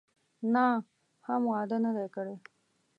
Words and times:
نه، 0.53 0.65
هم 1.27 1.41
واده 1.51 1.77
نه 1.85 1.91
دی 1.97 2.07
کړی. 2.15 2.35